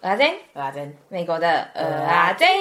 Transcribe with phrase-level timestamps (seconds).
[0.00, 2.48] 蚵仔煎，蚵仔煎，美国的蚵仔煎。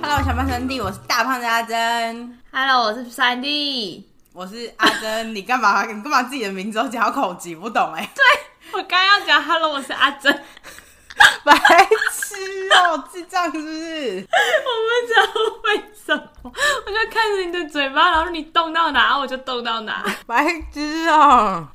[0.00, 2.38] Hello，小胖三弟，我是大胖子阿珍。
[2.52, 5.30] Hello，我是三弟，我是阿珍。
[5.34, 5.84] 你干嘛？
[5.84, 7.56] 你干嘛自己的名字都讲口急？
[7.56, 8.10] 不懂哎、欸。
[8.14, 8.22] 对，
[8.78, 10.32] 我刚要讲 Hello，我是阿珍。
[11.42, 11.77] 白 痴
[12.74, 14.26] 哦，智障是不是？
[14.64, 15.22] 我不知道
[15.64, 16.52] 为什么，
[16.86, 20.04] 我就看着你的嘴巴，然后你动到哪，我就动到哪。
[20.26, 21.68] 白痴哦。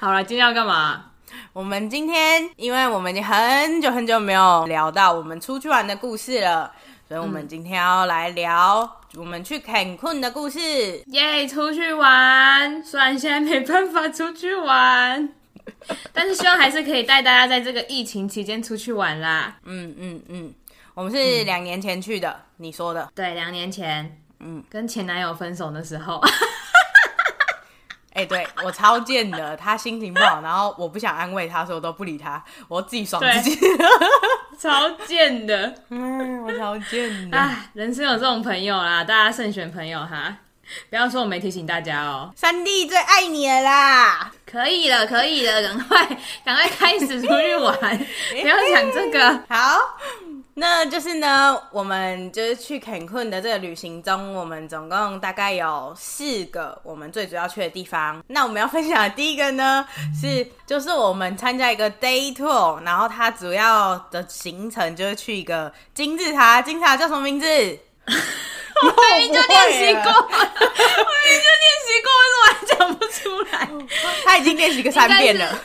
[0.00, 1.06] 好了，今天要干嘛？
[1.52, 6.70] 我们今天，因为我们已经很久很久没有聊到我们出去玩的故事了，
[7.08, 10.60] 所以我们今天要来聊我们去坎昆的故事。
[11.06, 12.82] 耶，出去玩！
[12.84, 15.30] 虽然现在没办法出去玩。
[16.12, 19.56] 但是希望还是可以带大家在这个疫情期间出去玩啦。
[19.64, 20.54] 嗯嗯嗯，
[20.94, 23.10] 我们是两年前去的，嗯、你说的。
[23.14, 26.20] 对，两年前，嗯，跟前男友分手的时候。
[28.16, 33.58] 哎、欸，对我超贱的，他心情不好，然后我不想安慰他，所以我都不理他，我自己爽自己。
[34.58, 37.36] 超贱的，嗯，我超贱的。
[37.36, 40.34] 哎，人生有这种朋友啦，大家慎选朋友哈。
[40.90, 44.32] 不要说我没提醒大家哦，三弟最爱你了啦！
[44.44, 46.06] 可以了，可以了，赶快，
[46.44, 47.78] 赶快开始出去玩，
[48.40, 49.42] 不要讲这个。
[49.48, 49.78] 好，
[50.54, 58.22] 那就是呢，我们就是去坎昆的这个旅行中，我们总共大概有四个我们最主要去的地方。
[58.28, 59.86] 那我们要分享的第一个呢，
[60.20, 67.46] 是就是我们参加一个 day tour，然后它主要的行程就是去一个金字塔，金字塔叫什么名字？
[68.82, 73.68] 我明明就练习过，我明明就练习过，为什么还讲不出来？
[74.24, 75.58] 他已经练习个三遍了。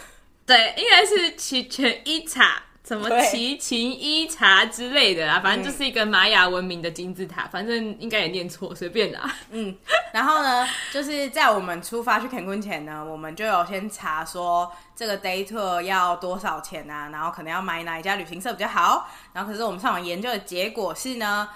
[0.45, 9.33] 对，应该是奇泉伊察，什么奇琴伊察之类的啦，反正就是一个玛雅文明的金字塔，反正应该也念错，随便啦。
[9.51, 9.77] 嗯，
[10.13, 19.09] 然后呢，就是在我们出发去坎昆前呢，我们就有先查说这个 day tour 要多少钱啊，然后可能要买哪一家旅行社比较好。
[19.33, 21.49] 然后可是我们上网研究的结果是呢。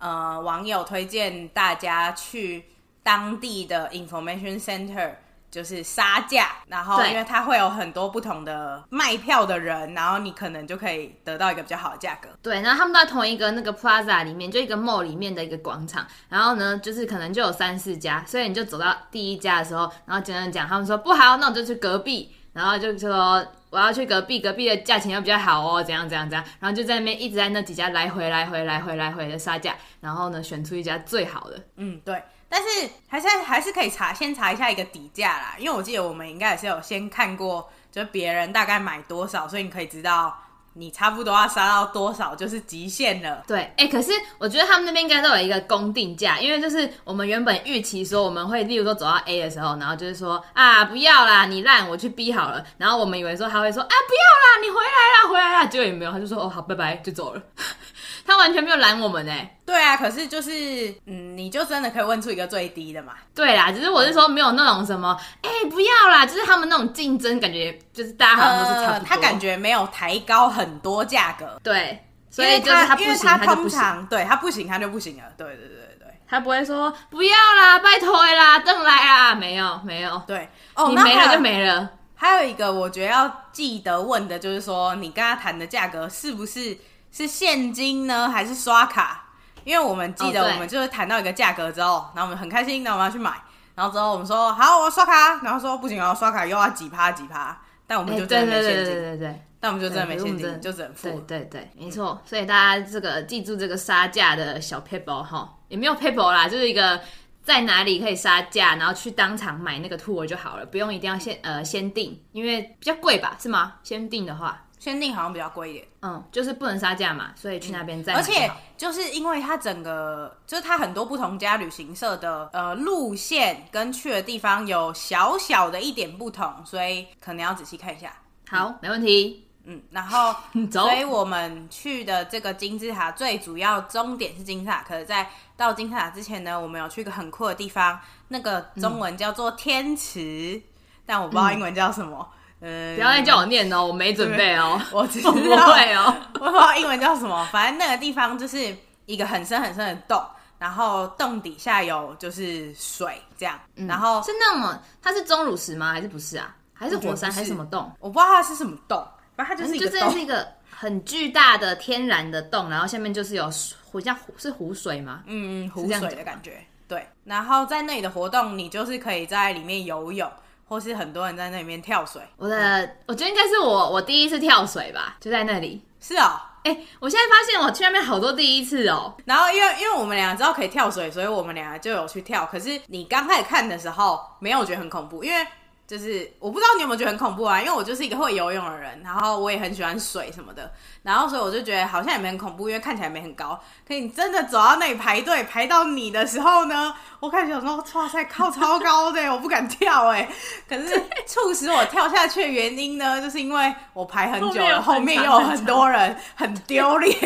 [0.00, 2.64] 呃，网友推荐大家去
[3.02, 5.12] 当地的 information center，
[5.50, 12.30] 就是杀价，然后因为它会有很多不同的卖票的人，然后你可能就可以得到一个比较好的价格。
[12.40, 23.46] 对，然后他们在同一个那个 plaza 里面，就一个 mall 里面的一个广场，然后呢，就是可能就有三四家，所以你就走到第一家的时候，然后讲讲讲，他们说不好，那我就去隔壁，然后就说。
[23.70, 31.64] 我要去隔壁，隔壁的价钱要比较好哦，怎样怎样怎样，然后就在那边一直在那几家来回来回来回来回的杀价，然后呢，选出一家最好的。
[31.76, 40.36] 嗯，对，但是还是还是可以查，先查一下一个底价啦，因为我记得我们应该也是有先看过，就别人大概买多少，所以你可以知道。
[40.74, 43.42] 你差不多要杀到多少就是极限了。
[43.46, 52.64] 对，哎、可是我觉得他们那边应该都有一个公定价，因为就是我们原本预期说我们会，例如说走到 A 的时候，然后就是说啊，不要啦，你烂，我去 B 好了。
[52.78, 57.42] 然后我们以为说他会说啊，不要啦，你回来啦，回来啦，结果也没有，他就说哦好，拜拜，就走了。
[58.26, 59.32] 他完全没有拦我们呢。
[59.64, 63.12] 对啊，可是就是，嗯，你就真的可以问出一个最低的嘛？
[63.34, 68.92] 对啦，只是我是说没有那种什么，哎、欸，不要啦，就是他们那种竞争感觉，就是大家好像都是差不多。
[68.94, 71.60] 呃、他感觉没有抬高很多价格。
[71.62, 75.22] 对，所以就是他不行，他，他通常对他不行，他就不行了。
[75.36, 80.20] 对对对对，他不会说不要啦，拜托啦，等来啊，没有没有。
[80.26, 81.88] 对，哦，你没了就没了。
[82.16, 86.76] 还有一个我觉得要记得问的就是说，你跟他谈的价格是不是？
[87.10, 89.26] 是现金呢，还是刷卡？
[89.64, 93.32] 因为我们记得，我们就是谈到一个价格之后，oh, 然后我们很开心，那我们要去买。
[93.74, 95.40] 然后之后我们说好，我要刷卡。
[95.42, 97.60] 然后说不行，我要刷卡又要几趴几趴。
[97.86, 99.42] 但我们就真的没现金，欸、对，对，对对对对。
[99.60, 101.10] 但我们就真的没现金，就只能付。
[101.20, 102.22] 对对对，没错。
[102.24, 106.98] 所以大家这个记住这个杀价的小 paper 哈，也没有 paper 啦，就是一个
[107.42, 113.36] 在哪里可以杀价，然后去当场买那个 tour 就好了，不用一定要先呃先订，因为比较贵吧？
[113.38, 113.74] 是吗？
[113.82, 114.64] 先订的话。
[114.80, 118.16] 先定好像比较贵一点，嗯，就是不能杀价嘛，所以去那边再、嗯。
[118.16, 128.10] 而且就是因为它整个，就是它很多不同家旅行社的呃路线跟去的地方有小小的一点不同，所以可能要仔细看一下。
[128.48, 129.46] 好，嗯、没问题。
[129.64, 130.34] 嗯，然后
[130.72, 135.28] 所以我们去的这个金字塔最主要终点是金字塔，可是在
[135.58, 140.62] 到金字塔之前呢，我们有去一个很酷的地方，那个中文叫做天池，嗯、
[141.04, 142.26] 但我不知道英文叫什么。
[142.60, 147.48] 嗯嗯，不要再叫我念哦，我没准备哦，我只知道 我不会哦，我不知道英文叫什么。
[147.52, 148.76] 反正那个地方就是
[149.06, 150.22] 一个很深很深的洞，
[150.58, 155.92] 然后洞底下有就是水这样，嗯、然后是那种它是钟乳石吗？
[155.92, 156.54] 还是不是啊？
[156.72, 157.90] 还是火山还是什么洞？
[157.98, 159.06] 我不知道它是什么洞，
[159.36, 163.50] 反正它就是一个洞，就是一个很巨大的天然的洞，然后下面就是有
[163.84, 165.22] 湖，像湖是湖水吗？
[165.26, 166.58] 嗯嗯，湖水的感觉。
[166.88, 170.28] 对，然后在那里的活动，你就是可以在里面游泳，
[170.70, 172.22] 或是很多人在那里面跳水。
[172.36, 175.82] 我的，嗯、我觉得应该是我我第一次跳水吧，就在那里。
[175.98, 176.40] 是哦。
[176.62, 179.12] 哎、欸，我现在发现我去那边好多第一次哦。
[179.24, 182.46] 然后因为因为我们俩知道可以跳水，所以我们俩就有去跳。
[182.46, 185.44] 可是你刚开始看的时候，没有觉得很恐怖，因为。
[185.90, 190.72] 就是我不知道你有没有觉得很恐怖啊，因为我就是一个会游泳的人，然后我也很喜欢水什么的，
[191.02, 193.58] 然后所以我就觉得好像也没很恐怖，因为看起来没很高。
[193.84, 200.28] 可是你真的走到那里排队排到你的时候呢，我开始想说，哇塞，靠超高的，我不敢跳哎。
[200.68, 207.18] 可是促使我跳下去的原因呢，就是因为我排很久了，后面又有很多人，很丢脸。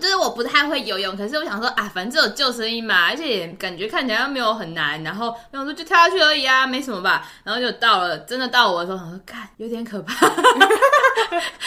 [0.00, 7.28] 就是我不太会游泳，可是我想说啊，反正只有救生衣嘛，而且也感觉看起来又没有很难，然后我想说就跳下去而已啊，没什么吧。
[7.44, 10.26] 然后就到了，真的到我的时候，想说看有点可怕，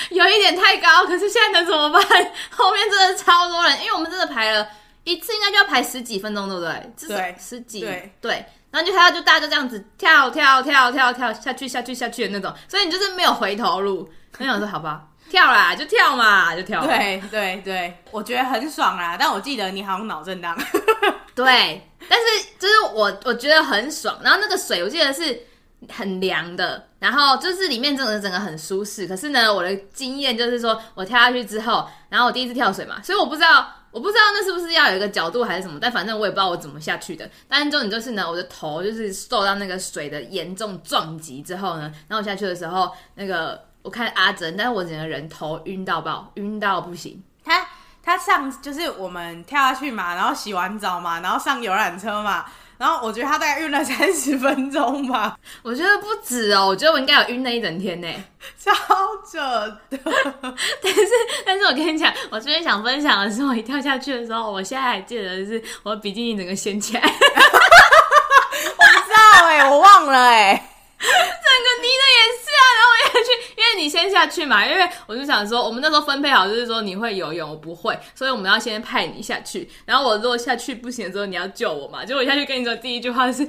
[0.09, 2.03] 有一点太高，可是现在能怎么办？
[2.49, 4.67] 后面真的超多人，因为我们真的排了
[5.03, 6.93] 一次，应该就要排十几分钟，对不对？
[6.95, 8.45] 至少十几，对对。
[8.71, 14.09] 然后就还要就大家就这样子跳跳跳跳跳下去下去下去的那种，所以你就是没有回头路。
[14.37, 15.03] 我想说好吧。
[15.29, 16.85] 跳啦，就跳嘛，就跳。
[16.85, 19.17] 对对对，我觉得很爽啦。
[19.19, 20.55] 但我记得你好像脑震荡。
[21.35, 24.17] 对，但是就是我我觉得很爽。
[24.23, 25.37] 然后那个水我记得是
[25.91, 29.05] 很凉的，然后就是里面整个整个很舒适。
[29.07, 37.29] 可是呢，我的经验就是说我跳下去之后，然后我第一次跳水嘛，所以我不知道 我不知道那是不是要有一个角度还是什么，但反正我也不知道我怎么下去的。
[37.49, 43.59] 但是重点就是呢，我的头就是受到那个水的严重撞击之后呢，然后我下去的时候那个。
[43.85, 47.23] 我看阿珍，但是我整个人头晕到爆，晕到不行。
[47.43, 47.63] 他
[48.03, 52.45] 他上就是我们跳下去嘛，然后洗完澡嘛，然后上游览车嘛，
[52.79, 55.37] 然后我觉得他大概晕了三十分钟吧。
[55.61, 58.07] 我觉得不止哦，我觉得我应该有晕了一整天呢，
[58.57, 58.73] 超
[59.31, 59.39] 扯
[59.91, 59.91] 的。
[60.81, 61.01] 但是
[61.45, 67.03] 但是我跟你讲，我这边想分享的是，我一跳下去的时候，我现在还记得的是我比基尼整个掀起来。
[67.03, 67.13] 我不
[69.07, 70.69] 知道哎、欸，我忘了哎、欸。
[70.99, 82.05] 整个低的也是啊，然后我也去，因为你先下去嘛，因为我就想说，我们那时候分配好就是说你会游泳，我不会，所以我们要先派你下去，然后我如果下去不行的时候，你要救我嘛。
[82.05, 83.47] 就我下去跟你说第一句话是，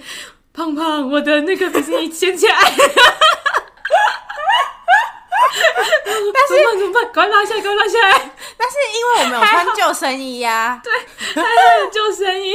[0.52, 2.54] 胖胖，我的那个比基尼掀起来，
[6.04, 6.78] 但是怎么办？
[6.78, 7.12] 怎么办？
[7.12, 8.30] 赶快拉下来，赶快拉下来。
[8.56, 10.92] 但是因为我们有穿救生衣呀、啊，对，
[11.34, 12.54] 还有救生衣。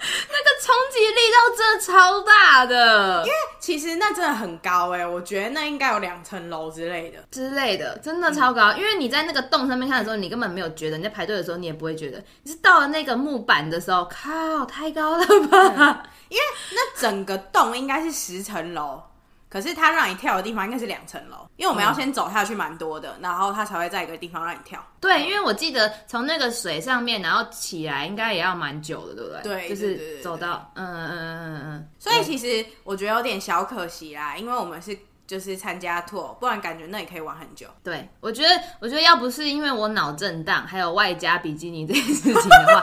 [0.00, 8.72] 那个冲击力道真的超大的，因为其实那真的很高哎、欸，我觉得那应该有两层楼之类的之类的，真的超高。
[8.72, 12.22] 嗯、因为你在那个洞上面看的时候，你根本没有觉得；你在排队的时候，你也不会觉得。
[12.42, 15.58] 你是到了那个木板的时候，靠，太高了吧？
[15.76, 19.02] 嗯、因为那整个洞应该是十层楼。
[19.48, 24.84] 可是他让你跳的地方应该是两层楼，因为我们要先走下去蛮多的，嗯、然后他才会在一个地方让你跳。
[25.00, 29.42] 对，因为我记得从那个水上面，然后起来应该也要蛮久的，对不对？
[29.42, 31.88] 对，就是走到嗯嗯嗯嗯嗯。
[31.98, 34.96] 所以其实我觉得有点小可惜啦，因为我们是
[35.26, 37.66] 就是参加 tour，不然感觉那也可以玩很久。
[37.82, 38.48] 对，我觉得
[38.80, 42.82] 我觉得要不是因为我脑震荡，还有外加比基尼这件事情的话。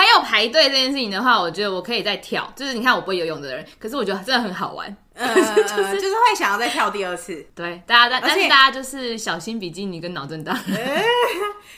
[0.00, 2.50] 还有排队这件事情的话，我觉得我可以再跳。
[2.56, 7.46] 就是你看我不会游泳的人，可是我觉得真的很好玩，呃、 就是就是会想要再跳第二次。
[7.54, 10.56] 对，大家在，但是大家就是小心比基尼跟脑震荡。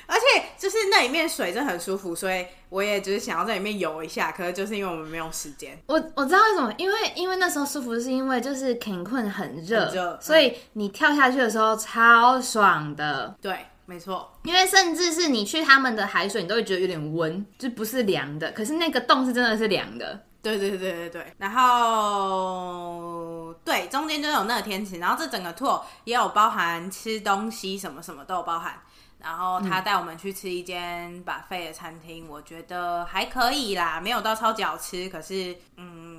[0.07, 4.31] 而且就是那里面水真的很舒服，所以我也就是想要在里面游一下。
[4.31, 5.77] 可是就是因为我们没有时间。
[5.87, 13.35] 我我知道为什么，因为因为那时候舒服，是因为就是 Cancun 很热，很热，所以你跳下去的时候超爽的。
[13.43, 13.57] 对。
[13.93, 18.51] 没错，因为甚至是你去他们的海水，你都会觉得有点温，就不是凉的。
[18.53, 20.19] 可是那个洞是真的是凉的。
[20.41, 21.35] 对对对对对。
[21.37, 28.81] 然后对，中间就有那个天池，然后这整个 tour 也有包含吃东西，什么什么都有包含。
[29.23, 36.12] 然后他带我们去吃一间 buffet 的餐厅，我觉得还可以啦，没有到超级好吃，可是嗯。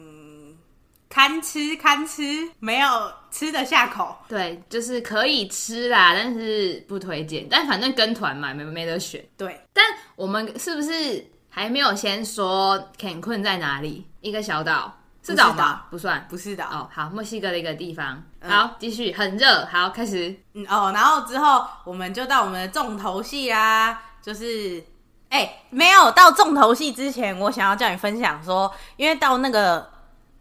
[1.24, 2.22] 堪吃堪吃，
[2.60, 2.90] 没有
[3.32, 4.14] 吃得下口。
[4.28, 7.48] 对，就是可以吃啦，但是不推荐。
[7.50, 9.24] 但反正跟团嘛，没没得选。
[9.38, 9.86] 对，但
[10.18, 14.06] 我们是不是还没有先说 Cancun 在哪里？
[14.20, 15.84] 一个小岛，是岛吗？
[15.90, 16.66] 不算，不是的。
[16.66, 18.22] 哦，好，墨西哥的一个地方。
[18.46, 19.66] 好，继续，很热。
[19.68, 20.36] 好，开始。
[20.56, 24.84] 嗯哦，然后之后我们就到我们的重头戏啦，就是，
[25.30, 29.93] 哎，没有到重头戏之前，我想要叫你分享说，因为到那个。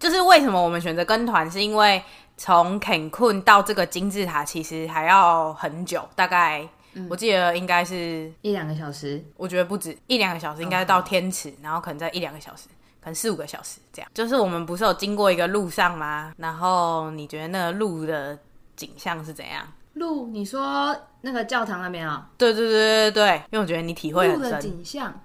[0.02, 2.02] 就是为什么我们选择跟团，是因为
[2.36, 9.24] 从 Cancun 到这个金字塔其实还要很久，大概、嗯、我记得应该是一两个小时。
[9.36, 12.64] 我觉得不止一两个小时，应该到天池，哦、然后可能再一两个小时。
[13.00, 14.10] 可能四五个小时这样。
[14.12, 16.34] 就是我们不是有经过一个路上吗？
[16.36, 18.36] 然后你觉得那个路的
[18.74, 19.64] 景象是怎样？
[19.94, 22.34] 路，你说那个教堂那边啊、喔？
[22.36, 24.42] 对对对对对，因为我觉得你体会很深。
[24.42, 25.20] 路的景象，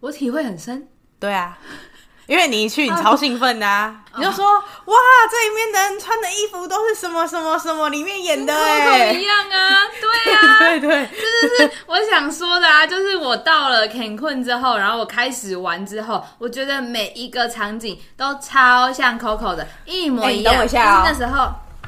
[0.00, 0.88] 我体会很深。
[1.18, 1.58] 对啊。
[2.26, 3.94] 因为你一去，你超兴奋的啊！
[4.12, 4.96] 啊你就说、啊、哇，
[5.30, 12.86] 这里面的人穿的衣服都是什么什么什么里面演的哎，一样啊，对啊， 对，对就是我想说的啊！
[12.86, 20.52] 就是我到了 Cancun 之后，然后我开始玩之后，我觉得每一个场景都超像 Coco 的，一模一样。
[20.52, 21.44] 欸、等我一下、那时候，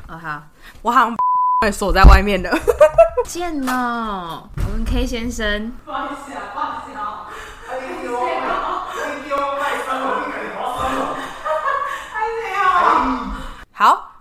[0.09, 0.43] 哦好，
[0.83, 1.17] 我好像
[1.63, 2.57] 被锁在外面的。
[3.27, 5.73] 贱哦，我们 K 先生。
[5.85, 6.33] 不好意思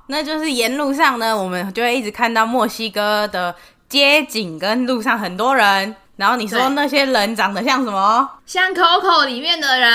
[0.07, 3.53] 那就是沿路上呢，我们就会一直看到墨西哥的
[3.87, 5.95] 街景跟路上很多人。
[6.15, 8.27] 然后你说那些人长得像什么？
[8.47, 9.89] 像 Coco 里面的人，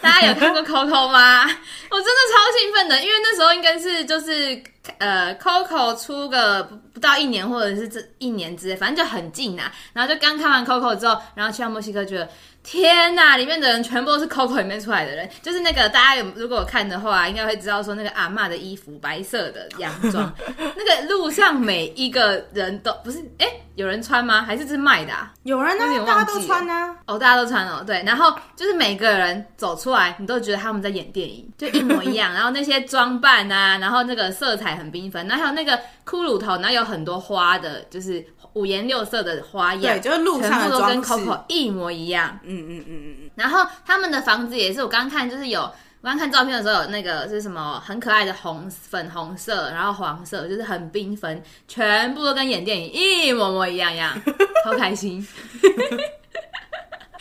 [0.00, 1.42] 大家有看过 Coco 吗？
[1.90, 4.62] 我真的超兴奋的，因为那时候应该是就是
[4.96, 6.62] 呃 Coco 出个
[6.94, 9.64] 不到一年，或者是这一年之内，反正就很近呐。
[9.92, 12.26] 然后就刚看完 Coco 之后，然后去到墨西哥，觉得。
[12.62, 24.42] 天呐，里面的人全部都是 Coco 里面出来的人，就是那个大家有如果有看的话，应该会知道说那个阿嬷的衣服，白色的洋装， 那个路上每一个人都不是哎、欸，有人穿吗？
[24.42, 25.32] 还是这是卖的、啊？
[25.42, 26.96] 有人呢、啊，大家都穿啊。
[27.06, 28.00] 哦，大家都穿哦，对。
[28.06, 32.32] 然后就是每个人走出来，你都觉得他们在演电影，就一模一样。
[32.34, 35.76] 然后那些装扮啊，然后那个色彩很缤纷，然后还有那个
[36.06, 38.24] 骷髅头，然后有很多花的，就是。
[38.54, 42.38] 五颜六色的花样，对，就是路上都跟 Coco 一模一样。
[42.42, 43.30] 嗯嗯嗯嗯嗯。
[43.34, 54.12] 然后他们的房子也是，我刚刚看就是有，我刚看照片的时候有那个是什么很可爱的红粉红色，然后黄色，就是很缤纷，全部都跟演电影一模模一样样，
[54.64, 55.26] 好开心。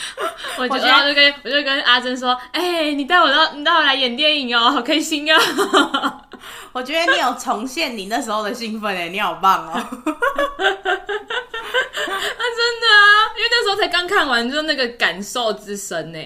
[0.58, 5.39] 我就然后就跟我就跟阿珍说，哎、欸，你带我到你带我来演电影哦，好开心啊！
[6.74, 9.74] 我觉得你有重现你那时候的兴奋哎，你好棒哦！
[9.74, 10.00] 啊，真
[12.79, 16.20] 的啊，因为那时候才刚看完，就那个感受之深呢。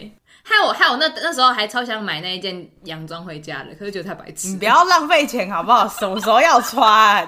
[0.47, 4.49] 害我害我那那时候还超想买那一件洋装回家的，可是觉得太白痴。
[4.49, 5.87] 你不要浪费钱好不好？
[5.87, 7.27] 什么时候要穿？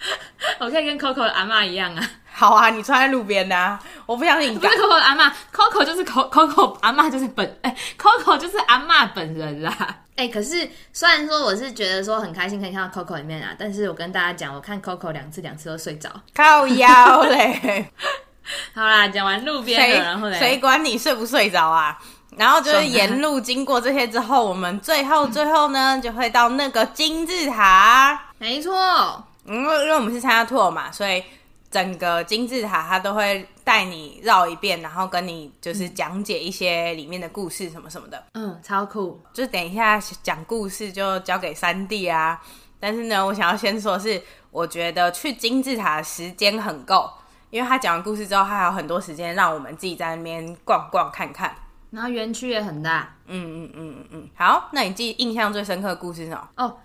[0.60, 2.10] 我可以跟 Coco 的阿妈一样啊。
[2.32, 4.58] 好啊，你穿在路边的啊，我不相信你。
[4.58, 9.74] 不是 Coco 的阿妈，Coco 就是 Coco 阿妈就是本哎、欸、，Coco 就是阿妈本人啦。
[10.14, 17.90] 哎、欸，可是虽然说我是觉得说很开心可以看到 Coco 里面啊，但是我跟大家讲，我看 Coco 两次两次都睡着，靠腰嘞。
[18.74, 21.98] 好啦，讲完路边的，然后呢，谁管你睡不睡着啊？
[22.36, 28.20] 然后就是沿路经过这些之后，我们最后最后呢，就会到那个金字塔。
[28.38, 31.22] 没错，因为因为我们是参加 tour 嘛，所以。
[31.70, 38.24] 整个金字塔，它都会带你绕一遍，然后跟你就是讲解一些里面的故事什么什么的。
[38.32, 39.20] 嗯，超酷。
[39.34, 42.40] 就等一下讲故事就交给三弟啊。
[42.80, 44.18] 但是呢，我想要先说是，
[44.50, 47.06] 我觉得去金字塔的时间很够，
[47.50, 51.54] 因为他讲完故事之后，他还有很多时间让我们自己在那边逛逛看看。
[51.90, 53.14] 然后园区也很大。
[53.26, 54.28] 嗯嗯嗯嗯嗯。
[54.34, 56.48] 好，那你记印象最深刻的故事是什么？
[56.56, 56.78] 哦。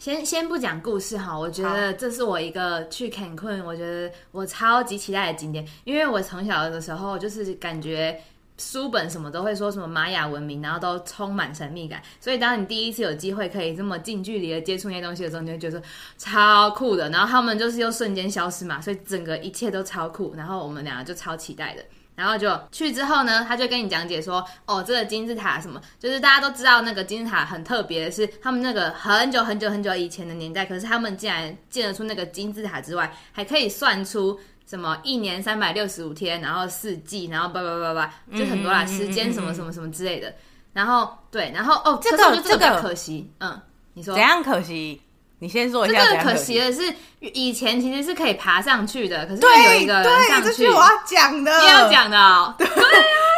[0.00, 8.18] 先先不讲故事哈，我觉得这是我一个去 Cancun，我觉得我超级期待的景点，因为我从小的时候就是感觉
[8.56, 15.82] 书本什么都会说什么玛雅文明，然后都充满神秘感，所以当你第一次有机会可以这么近距离的接触那些东西的时候，你就会觉得
[16.16, 17.10] 超酷的。
[17.10, 21.84] 然后他们就是又瞬间消失嘛，所以整个一切都超酷，然后我们两个就超期待的。
[22.20, 40.34] 然后就去之后呢，他就跟你讲解说，哦，这个金字塔什么，就是大家都知道那个金字塔很特别的是，他们那个很久很久很久以前的年代，可是他们竟然建得出那个金字塔之外，还可以算出什么一年三百六十五天，然后四季，然后叭叭叭叭，就很多啦，时间什么什么什么之类的。
[40.74, 43.58] 然后对，然后哦，这个这个可惜，嗯，
[43.94, 45.00] 你说怎样可惜？
[45.40, 46.04] 你先说一下。
[46.04, 50.48] 这个可惜的是，以前其实是可以爬上去的，可是有一个人上去。
[50.48, 51.60] 这是我要讲的。
[51.60, 52.54] 你要讲的、喔。
[52.58, 52.86] 对，对啊，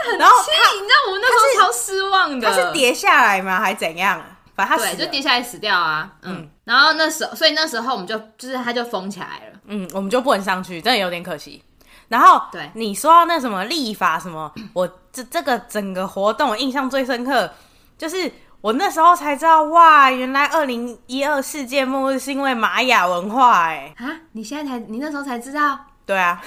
[0.05, 0.51] 很气。
[0.75, 2.51] 你知道我们那时候超失望的。
[2.51, 3.61] 他是跌下来吗？
[3.61, 4.21] 还怎样？
[4.55, 6.11] 反正他对，就跌下来死掉啊。
[6.23, 6.39] 嗯。
[6.41, 9.59] 嗯然后那时候，所以那时候我们就就是他就封起来了。
[9.67, 11.63] 嗯，我们就不能上去，真的有点可惜。
[12.09, 17.49] 然后对你说到那什么立法什么，我这这个整个活动印象最深刻
[17.97, 18.31] 就是。
[18.63, 25.77] 我那时候才知道，哇，原来二零一二世界末日是因为玛雅文化，哎，啊，你现在才，你那时候才知道？
[26.07, 26.41] 对啊，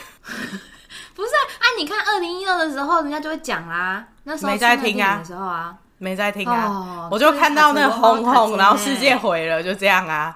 [1.14, 10.34] 不是啊，啊，你看二零一二的时候，人家就会讲啊，那时候没在听啊，的时候啊，没在听啊，哦、我就看到那个红红，然后世界毁了，就这样啊，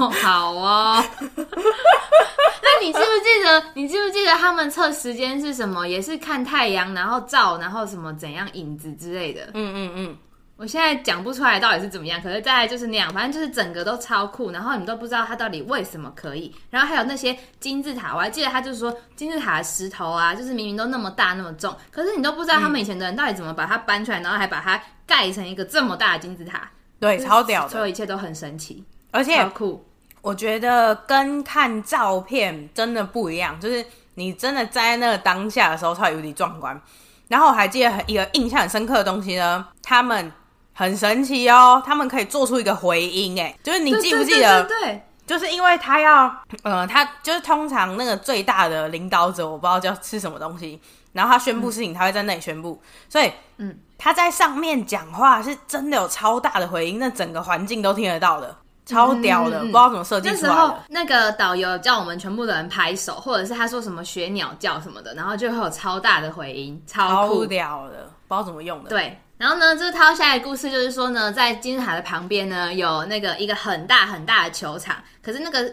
[0.00, 1.04] 哦好哦，
[1.36, 3.64] 那你记不记得？
[3.74, 5.86] 你记不记得他们测时间是什么？
[5.86, 10.16] 也是看太阳，然后照，然后什么怎样影子之类的，嗯嗯嗯。
[10.58, 16.52] 我现在讲不出来到底是怎么样，可是大概就是那样，反正就是整个都超酷，然后你们都不知道它到底为什么可以。
[16.68, 26.68] 然后还有那些金字塔，我还记得他就是说金字塔的石头啊，就是明明都那么大那么重，可是你都不知道他们以前的人到底怎么把它搬出来，然后还把它盖成一个这么大的金字塔。
[26.98, 29.86] 对，超屌的，所有一切都很神奇，而且超酷。
[30.22, 36.82] 我觉得跟看照片真的不一样，就是你真的在那个当下的时候超有点壮观。
[37.28, 40.32] 然后我还记得一个印象很深刻的东西呢，他们。
[40.78, 44.62] 很神奇哦，他们可以做出一个回音，哎，就是你记不记得？
[44.62, 46.32] 对，就是因为他要，
[46.62, 50.80] 呃，他就是通常那个最大的领导者，我不知道叫吃什么东西，
[51.10, 58.56] 然后他宣布事情，嗯、他会在那里宣布，所以，嗯，他在上面讲话是真的有超大的回音，那整个环境都听得到的，
[58.86, 60.48] 超屌的，嗯、不知道怎么设计出来的。
[60.48, 68.90] 那时候那个导游叫我们全部的人拍手，或者是他说什么学鸟叫什么的，然后就会有超大的回音，超酷，超屌的，不知道怎么用的。
[68.90, 69.18] 对。
[69.38, 74.96] 然后呢，这套下来的故事就是说呢，在金字塔的旁边呢，有那个一个很大很大的球场。
[75.22, 75.72] 可是那个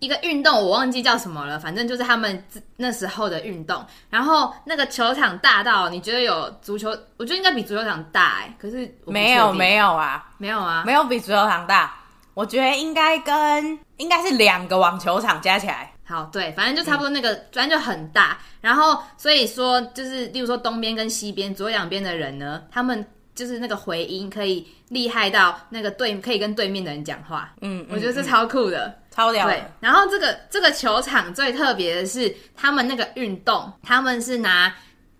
[0.00, 2.44] 一个运动我忘记叫什么了，反正就是他们
[2.76, 3.84] 那时候的运动。
[4.10, 8.54] 然后那个球场大到你觉得有足球，我觉得应该比足球场大哎。
[8.60, 11.94] 可是没有没有啊，没有啊，没有比足球场大。
[12.34, 15.92] 我觉得应该跟应该是两个网球场加起来。
[16.08, 18.38] 好，对，反正就差不多那个，反正就很大。
[18.60, 27.52] 然后所以说，就是例如说东边跟西边左右两边的人呢，他们就是那个回音可以厉害到那个对，可以跟对面的人讲话。
[27.60, 29.46] 嗯，我觉得这超酷的，嗯、超屌。
[29.46, 34.72] 对，然后这个这个球场最特别的是，他们那个运动，他们是拿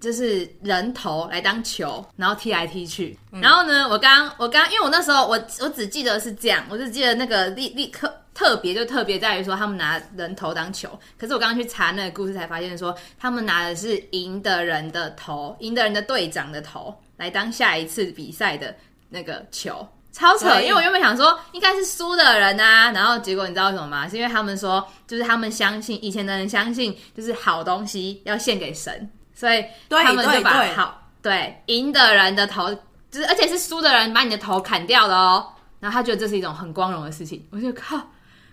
[0.06, 3.18] 就是人头来当球，然后踢来踢去。
[3.32, 8.12] 嗯、然后呢，我刚我刚因为我那时候我我只记得是这样，我只记得那个立立刻。
[8.36, 10.86] 特别就特别在于说，他们拿人头当球。
[11.16, 18.76] 可是我刚刚去查那个故事，才发现说，他们拿的是赢的人的头，赢的人的队长的头来当下一次比赛的
[19.08, 20.60] 那个球，超扯。
[20.60, 24.06] 因为我原本想说，应该是输的人啊，然后结果你知道为什么吗？
[24.06, 32.74] 是因为他们说，就是他们相信以前的人相信，就是好东西要献给神，所以他们就把好对赢的人的头，
[33.08, 37.96] 就是而且是输的人把你的头砍掉了哦，然后他觉得这是一种很光荣的事情，我就靠。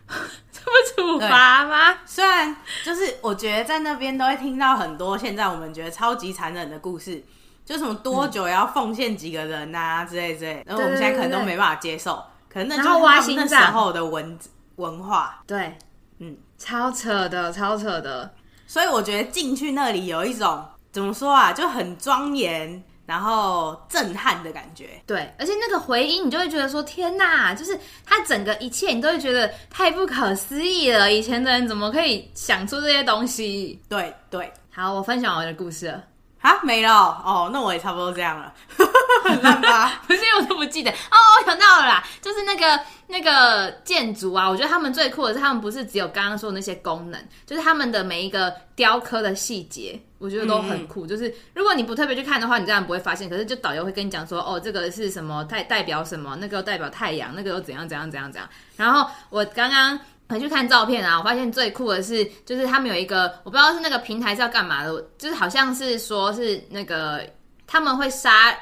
[0.51, 0.59] 这
[1.05, 1.97] 么处罚吗？
[2.05, 2.53] 虽然
[2.83, 7.23] 就是我觉得在那边都会听到很多现在我们觉得超级残忍的故事，
[7.65, 14.37] 就什么多久要奉献几个人啊之类之类，然后我们现在可能都没办法接受，可能那就是他们那时候的文
[14.75, 15.41] 文化。
[15.47, 15.77] 对，
[16.19, 18.33] 嗯，超扯的，超扯的。
[18.67, 22.81] 所以我觉得进去那里有一种怎么说啊，就很庄严。
[23.05, 31.11] 然后震撼的感觉，对，而且那个回音，你就会觉得说天哪，就是它整个一切，你都会觉得太不可思议了。
[31.11, 33.77] 以前的人怎么可以想出这些东西？
[33.89, 36.01] 对对，好，我分享我的故事了。
[36.43, 36.91] 啊，没了
[37.25, 38.53] 哦，那我也差不多这样了。
[39.23, 40.01] 很烂吧？
[40.05, 41.15] 不是，我都不记得哦。
[41.39, 51.05] 我想到了啦，就是那个那个建筑啊，我觉得他们最酷的是，他们不是只有刚刚说的那些功能，就是他们的每一个雕刻的细节，我觉得都很酷。
[51.05, 53.29] 嗯、就是如果你不特别去看的话，你这样不会发现。
[53.29, 58.49] 可是就导游会跟你讲说，哦，这个是什么代代表什么，那个代表太阳，那个又怎样怎样怎样怎样。
[58.75, 59.97] 然后我刚刚
[60.29, 67.27] 回去看照片啊，我发现最酷的是，就是他们有一个，我不知道是那个平台是要干嘛的，就是好像是说是那个
[67.67, 68.55] 他们会杀。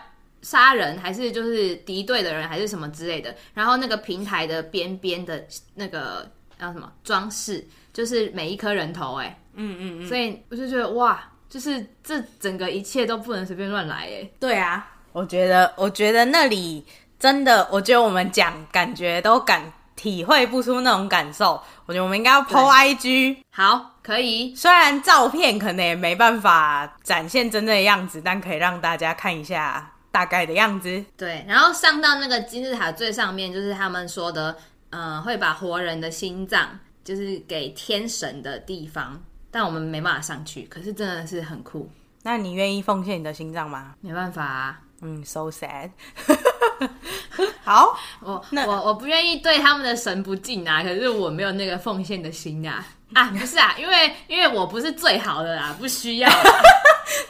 [0.44, 5.46] 杀人还是就是敌对的人还是什么之类的，然后那个平台的边边的
[5.76, 6.28] 那个
[6.60, 14.28] 叫什么装饰，就是每一颗人头哎，嗯嗯嗯，所以我就觉得哇，就是这整个一切都不能随便乱来哎。
[14.40, 16.84] 对啊，我觉得我觉得那里
[17.20, 19.72] 真的，我觉得我们讲感觉都感
[20.02, 21.62] 体会不出那种感受。
[21.86, 24.56] 我觉得我们应该要 po IG，好，可以。
[24.56, 29.92] 虽然照片可能也没办法展现真正的样子，但可以让大家看一下。
[30.14, 34.58] 大概的样子，对，然后上到那个金字塔最上面，就是他们说的，
[34.90, 41.90] 嗯、呃，会把活人的心脏，就是给天神的地方，但我们没办法上去，可是真的是很酷。
[42.24, 43.96] 那你愿意奉献你的心脏吗？
[44.02, 45.90] 没办法啊，嗯，so sad。
[47.64, 52.86] 好，我那我我不愿意对他们的神不敬啊，可是我没有那个奉献的心啊。
[53.14, 56.30] 啊，不是啊，因为因为我不是最好的啦，不需要。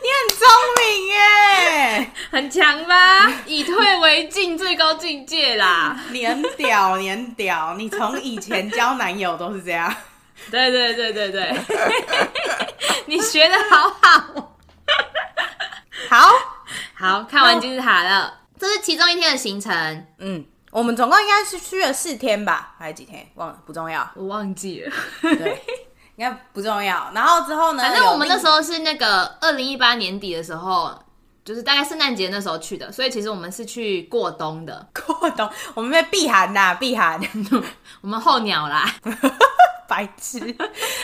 [0.04, 3.32] 你很聪明耶， 很强吧？
[3.46, 6.00] 以退为进，最高境界啦！
[6.12, 9.94] 你很屌，你很屌，你从以前交男友都是这样。
[10.52, 11.56] 对对对对对，
[13.06, 14.58] 你学的好好。
[16.10, 16.30] 好
[17.02, 20.06] 好，看完金字塔了，这是其中一天的行程。
[20.20, 23.28] 嗯，我们总共应该是去了四天吧，还是几天？
[23.34, 24.92] 忘了，不重要，我忘记了。
[25.20, 25.60] 对。
[26.18, 27.10] 应该不重要。
[27.16, 27.82] 然后之后呢？
[27.82, 30.94] 反正我们那时候是那个二零一八年底的时候，
[31.44, 34.88] 就是大概圣诞节那时候去的，所以其实我们是去过冬的。
[34.94, 37.20] 过冬，我们在避寒呐，避寒。
[38.02, 38.86] 我们候鸟啦，
[39.90, 40.56] 白痴。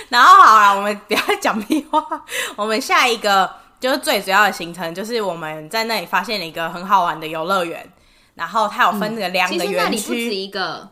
[0.10, 2.24] 然后好啦，我们不要讲屁话。
[2.56, 7.88] 我们下一个就是最主要的行程，就是我们在那里发现了一个很好玩的游乐园。
[8.36, 10.88] 然后它有分那个两个园区，其实那里不止一个，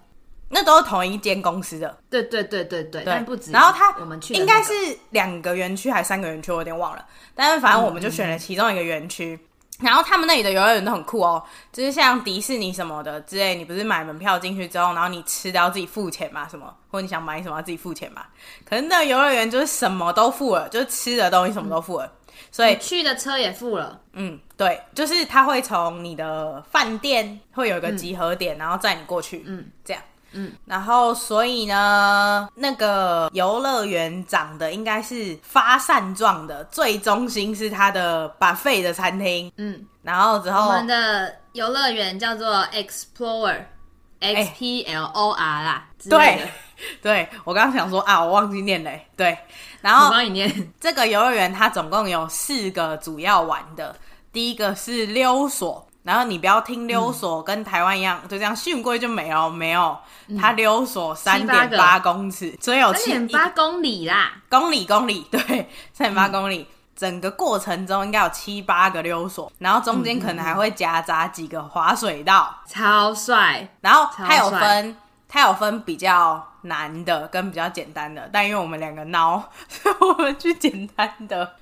[0.49, 1.95] 那都是同一间公司的。
[2.09, 3.51] 对对对对对，但不止。
[3.51, 4.73] 然后它我们去应该是
[5.11, 7.05] 两个园区还是三个园区，我有点忘了。
[7.35, 9.39] 但是反正我们就选了其中一个园区。
[9.79, 13.53] 然后他们那里的游乐园都很酷哦，就是像迪士尼什么的之类。
[13.55, 16.47] 你不是买门票进去之后，然后你吃都要自己付钱嘛？
[16.47, 16.73] 什么？
[16.89, 18.23] 或者你想买什么要自己付钱嘛？
[18.63, 22.11] 可是那个游乐园就是什么都付了，就是吃的东西什么都付了。
[22.55, 46.47] 所以去的车也付了，嗯，对，就是他会从你的饭店会有一个集合点，嗯、然后载你过去，嗯，这样，嗯，然后所以呢，那个游乐园长得应该是发散状的，最中心是它的 buffet 的餐厅，嗯，然后之后我们的游乐园叫做 Explorer，X P L O R 啦，欸、对。
[47.01, 49.07] 对，我刚刚想说啊，我忘记念嘞。
[49.15, 49.37] 对，
[49.81, 50.73] 然后我帮你念。
[50.79, 53.95] 这个游乐园它总共有四个主要玩的，
[54.31, 59.97] 第一个是溜索，然后你不要听溜索跟台湾一样，嗯、就这样训过就没有没有，
[60.39, 74.97] 它溜索三点八公尺，所以有七点八公里啦，公里公里，对，三点八公里，嗯、整个过程中应该有七八个溜索，然后中间可能还会夹杂几个滑水道，超帅，然后它有分。
[75.27, 81.55] 它有分比较难的跟比较简单的，但因为我们两个孬， 所以我们去简单的。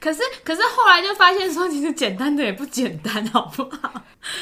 [0.00, 3.92] 可是，可是后来就发现说，其实简单的也不简单，好不好？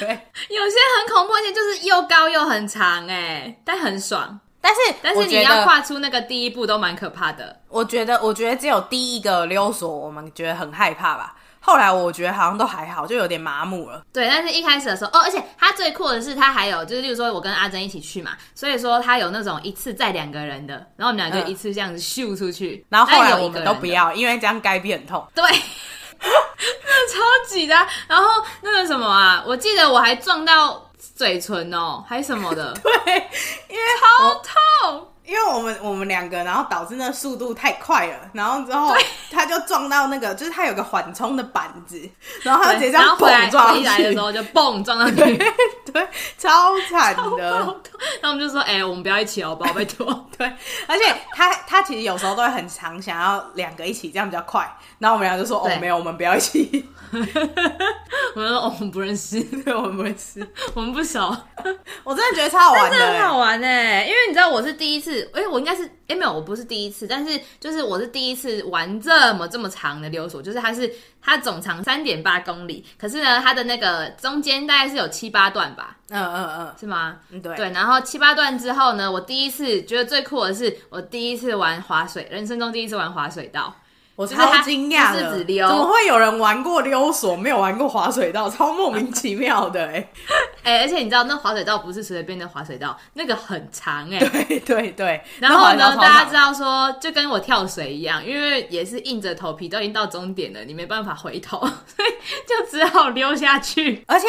[0.01, 4.41] 对，有些很恐怖，而且就是又高又很长，哎，但很爽。
[4.61, 7.61] 但是，但是你要跨出那个第一步都蛮可怕的。
[7.69, 11.37] 我觉得，我觉得只有第一个溜索，我们觉得很害怕吧。
[11.61, 14.03] 后来我觉得好像都还好，就有点麻木了。
[14.13, 22.85] 对，但是一开始的时候，哦，而且他最酷的是，他还有就是，例如说我跟阿珍一起去嘛，所以说他有那种一次载两个人的，然后我们俩就一次这样子咻出去。
[22.89, 25.27] 然后后来我们都不要，因为这样该变很痛。
[25.35, 25.45] 对，
[26.21, 27.75] 那超级的。
[28.07, 32.73] 然后那个什么啊，我记得我还撞到嘴唇哦，还什么的。
[32.83, 33.15] 对，
[33.69, 35.09] 因为超痛。
[35.29, 38.97] 因为我们我们两个，然后导致那速度太快了，然后之后
[39.31, 42.01] 他就撞到那个，就是他有个缓冲的板子，
[42.43, 45.37] 然后他直接这样蹦撞回来的时候就蹦撞上去，
[45.93, 47.51] 对，超惨的。
[47.51, 47.77] 然后
[48.23, 50.07] 我们就说：“哎、欸，我们不要一起哦，宝贝托。”
[50.39, 50.51] 对，
[50.87, 54.67] 而且他他其实有时候都会很常想要两个一起，这样比较快。
[54.99, 56.89] 然后我们俩就说：“哦，没有，我们不要一起。
[57.13, 61.37] ”我们说：“哦，我们不认识，对，我们不认识，我们不熟。”
[62.03, 64.05] 我真的觉得超好玩的，真的很好玩哎！
[64.05, 65.18] 因为你知道我是第一次。
[65.33, 77.19] 哎、欸，我应该是哎、欸、没有，我不是第一次，但是就是我是第一次玩这么这么长的溜索，就是它是它总长三点八公里，可是呢，它的那个中间大概是有七八段吧，嗯嗯嗯，是吗？
[77.31, 83.75] 对对，然后七八段之后呢，我第一次觉得最酷的是我第一次玩滑水，人生中第一次玩滑水道。
[84.19, 88.51] 我超惊讶的，怎么会有人玩过溜索，没有玩过滑水道？
[88.51, 90.09] 超莫名其妙的 哎、欸！
[90.65, 94.29] 哎、欸，而且你知道，那滑水道不是随随便的滑水道，那个很长哎、欸。
[94.29, 95.23] 对对对。
[95.39, 102.11] 然后呢，大家知道说，就跟我跳水一样，因为也是硬着头皮，都已经到终点了，你没办法回头， 所以
[102.45, 104.03] 就只好溜下去。
[104.09, 104.27] 而且。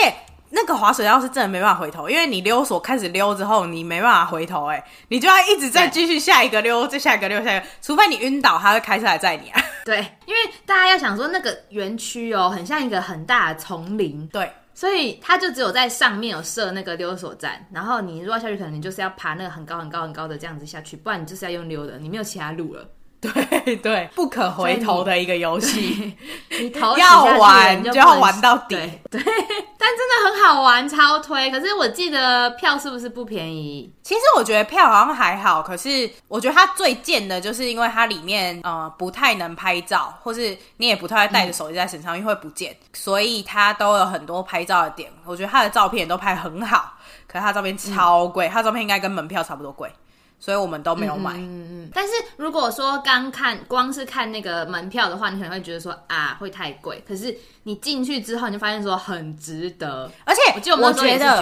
[0.52, 9.62] 那个滑水道是真的没办法回头，因为你溜索开始溜之后，你没办法回头，哎，你就要一直再继续下一个溜，再下一个溜，下一个，除非你晕倒，他会开车来载你啊。
[9.86, 22.88] 对，因为大家要想说那个园区哦，很像一个很大的丛林，对，所以它就只有在上面有设那个溜索站，然后你如果下去，可能你就是要爬那个很高很高很高的这样子下去，不然你就是要用溜的，你没有其他路了。
[23.22, 26.16] 对对，不可回头的一个游戏，
[26.58, 28.78] 你头要玩就要玩到底。
[29.12, 29.20] 对，
[29.78, 31.52] 但真的很好玩，超推。
[31.52, 33.94] 可是我记得票是不是不便宜？
[34.04, 45.12] 其实我觉得票好像还好，可是我觉得它最贱的就是因为它里面呃不太能拍照，或是你也不太会带着手机在身上，嗯、因为会不见，所以它都有很多拍照的点。
[45.26, 46.94] 我觉得它的照片也都拍很好，
[47.28, 49.92] 可是它照片超贵，它、嗯、照片应该跟门票差不多贵。
[50.40, 51.34] 所以我们都没有买。
[51.34, 51.92] 嗯嗯嗯。
[51.94, 57.04] 但是如果说刚看光是看那个门票的话，你可能会觉得说啊会太贵。
[57.08, 60.10] 可是你进去之后，你就发现说很值得。
[60.26, 60.94] 而且我记得，我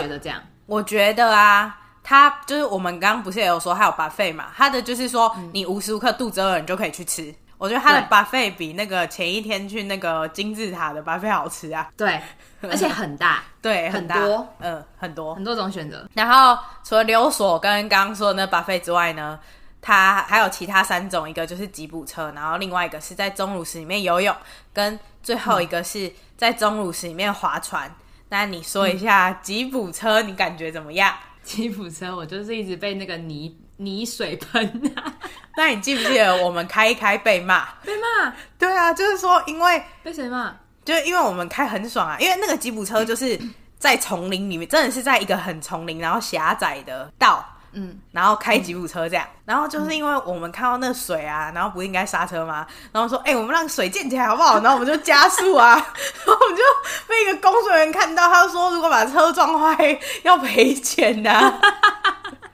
[0.01, 0.41] 觉得这样。
[0.65, 4.47] 我觉得啊，它就是我们刚刚不是也有说还有 buffet 嘛？
[4.55, 7.33] 它的就是说你无时无刻肚子饿，你就可以去吃。
[7.57, 11.89] 我觉得它的 buffet 比那个前一天去那个金字塔的 buffet 好吃啊。
[11.97, 12.21] 对。
[12.59, 16.09] 而且很大，对，很大，多，嗯，很多，很多种选择。
[16.15, 19.39] 然后除了溜索跟刚刚说的那 buffet 之外呢，
[19.79, 24.35] 它还有其他三种，一个就是吉普车，然后另外一个是在钟乳石里面游泳，
[24.73, 27.93] 跟最后一个是在钟乳石里面划船。
[28.29, 31.13] 那你说一下吉普车，你感觉怎么样？
[31.43, 35.13] 吉普车，我就是一直被那个泥泥水喷啊。
[35.57, 37.65] 那你记不记得我们开一开被骂？
[37.83, 38.33] 被骂？
[38.59, 40.53] 对啊，就是说因为被谁骂？
[40.85, 43.39] 就是因为我们开很爽啊，因为那个吉普车就是
[43.79, 47.53] 在丛林里面，真的是在一个很丛林然后狭窄的道。
[47.73, 52.65] 嗯，然后开吉普车这样，嗯、然后就是因为我们看到那水啊，然后不应该刹车吗？
[52.91, 54.59] 然后说，哎、欸，我们让水溅起来好不好？
[54.63, 56.63] 然后我们就加速啊，然后我们就
[57.07, 61.59] 被一个工作人员看到，他就说，如果把车撞坏要赔钱的、啊。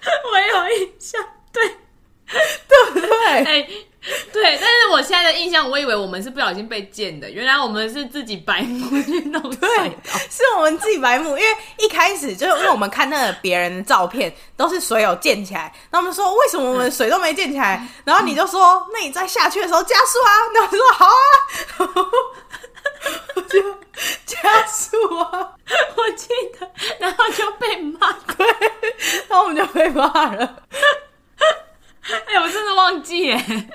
[0.31, 1.65] 我有印象，对，
[2.67, 3.87] 对不对？
[4.33, 9.55] 对，但是我现在的印象，我以为我们是不小心被溅的，原来我们是自己白目去弄水。
[9.61, 9.69] 对，
[10.29, 17.87] 是我们自己白目，因为一开始就是因为我们看那个别人的照片，都是水有溅起来，然后我们说为什么我们水都没溅起来？
[18.03, 20.31] 然后你就说，那你在下去的时候加速啊？
[20.53, 22.11] 然后我说好啊，
[23.35, 23.59] 我就
[24.25, 25.29] 加速啊，
[25.95, 26.27] 我记
[26.59, 28.45] 得，然后就被骂， 对，
[29.29, 30.63] 然后我们就被骂了。
[32.05, 33.69] 哎、欸，我真的忘记哎，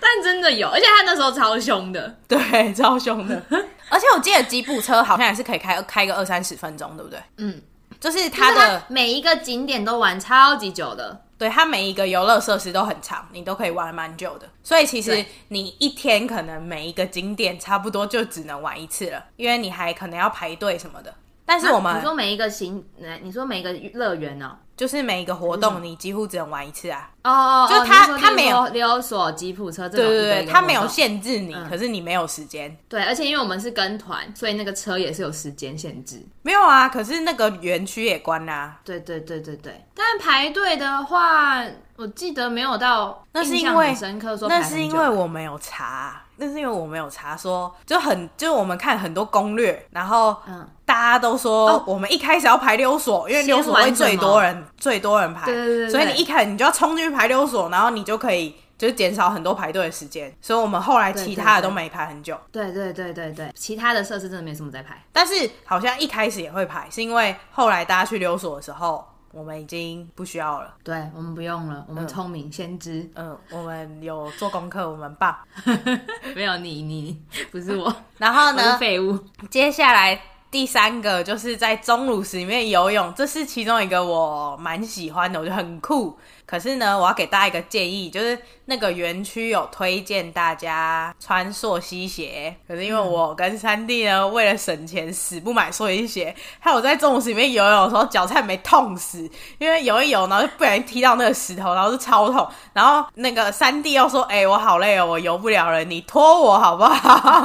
[0.00, 3.40] 但真的有，而且他那时候超凶的，对，超凶的。
[3.88, 7.20] 而且我记得吉普车好像也是可以开开个二三十分钟，对不对？
[7.36, 7.62] 嗯，
[8.00, 14.46] 就是它的它每一个景点都玩超级久的，对，它每一个游乐设施都很长，你都可以玩蛮久的。
[14.62, 21.14] 所以其实你一天可能每一个景点差不多就只能玩一次了，因为你还可能要排队什么的。
[21.46, 22.84] 但是我们、啊、你说每一个行，
[23.22, 24.58] 你说每一个乐园呢？
[24.80, 27.10] 就是每一个活动你几乎只能玩一次啊。
[27.22, 32.74] 哦哦，就他他没有溜索吉普车这种，对对对，他没有限制你，嗯、可是你没有时间。
[32.88, 36.26] 对，而且因为我们是跟团，所以那个车也是有时间限制。
[36.40, 38.80] 没有啊，可是那个园区也关啦、啊。
[38.82, 39.84] 对对对对对。
[39.94, 41.62] 但排队的话，
[41.96, 46.22] 我记得没有到那是因为深刻说，那是因为我没有查。
[46.42, 60.34] 那是因为我没有查说，就很就是我们看很多攻略，然后嗯，大家都说我们一开始要排溜索，因为溜索会最多人最多人排，对对对对，所以你一开始你就要冲进去排溜索，然后你就可以就是减少很多排队的时间。
[60.40, 62.38] 所以我们后来其他的都没排很久。
[62.50, 69.06] 对对对对对，其他的设施真的没什么在排，但是好像一开始也会排，是因为后来大家去溜索的时候。
[69.32, 75.38] 我们已经不需要了，对，我们不用了，我们聪明、嗯、先知，嗯，我们有做功课，我们棒，
[76.34, 79.16] 没有你，你不是我， 然后呢，废物，
[79.48, 80.20] 接下来。
[80.50, 86.18] 第三个就是在钟乳石里面游泳，这是其中一个我蛮喜欢的，我觉得很酷。
[86.44, 96.34] 可是呢，我要给大家一个建议，就是那个园区有推荐大家穿溯溪鞋，可是因为我跟三弟呢，为了省钱，死不买溯溪鞋。
[96.58, 102.48] 还有在钟乳石里面游泳的时候，脚差点没痛死，因为游一游，然后就不小心踢到那个石头，然后就超痛。
[102.72, 107.40] 然后那个三弟又说：“哎、我好累哦，我游不了了，你拖我好不好？”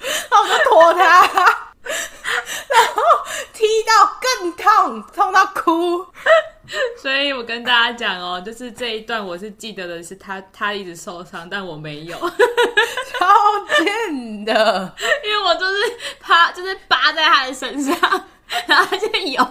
[0.00, 1.61] 然后我就拖他。
[1.82, 3.02] 然后
[3.52, 6.06] 踢到更痛，痛到哭。
[7.00, 12.28] 所以我跟大家讲哦，就是这一段我是记得的是他，他一直受伤，但我没有，超
[13.78, 15.76] 贱的， 因为我就是
[16.18, 18.24] 趴，就是扒在他的身上。
[18.66, 19.42] 然后他就游，